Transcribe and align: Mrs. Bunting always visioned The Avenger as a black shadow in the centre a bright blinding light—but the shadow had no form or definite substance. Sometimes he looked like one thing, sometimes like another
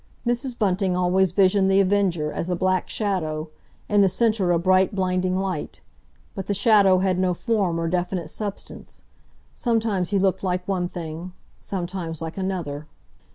Mrs. 0.25 0.57
Bunting 0.57 0.97
always 0.97 1.31
visioned 1.31 1.69
The 1.69 1.79
Avenger 1.79 2.31
as 2.31 2.49
a 2.49 2.55
black 2.55 2.89
shadow 2.89 3.49
in 3.87 4.01
the 4.01 4.09
centre 4.09 4.51
a 4.51 4.57
bright 4.57 4.95
blinding 4.95 5.37
light—but 5.37 6.47
the 6.47 6.55
shadow 6.55 6.97
had 6.97 7.19
no 7.19 7.35
form 7.35 7.79
or 7.79 7.87
definite 7.87 8.29
substance. 8.31 9.03
Sometimes 9.53 10.09
he 10.09 10.17
looked 10.17 10.43
like 10.43 10.67
one 10.67 10.89
thing, 10.89 11.33
sometimes 11.59 12.19
like 12.19 12.35
another 12.35 12.87